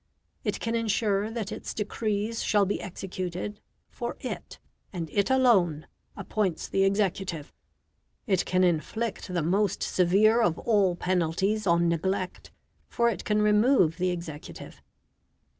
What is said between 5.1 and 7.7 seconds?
it alone, appoints the executive;